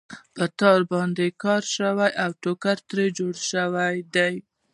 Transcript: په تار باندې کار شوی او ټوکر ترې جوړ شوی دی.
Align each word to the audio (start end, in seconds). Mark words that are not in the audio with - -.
په 0.35 0.45
تار 0.59 0.81
باندې 0.93 1.25
کار 1.43 1.63
شوی 1.75 2.11
او 2.23 2.31
ټوکر 2.41 2.77
ترې 2.89 3.05
جوړ 3.17 3.33
شوی 3.51 3.95
دی. 4.15 4.35